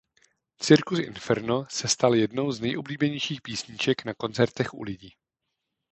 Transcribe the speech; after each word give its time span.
Cirkus 0.67 0.99
Inferno 0.99 1.65
se 1.69 1.87
stal 1.87 2.15
jednou 2.15 2.51
z 2.51 2.59
nejoblíbenějších 2.61 3.41
písniček 3.41 4.05
na 4.05 4.13
koncertech 4.13 4.73
u 4.73 4.83
lidí. 4.83 5.09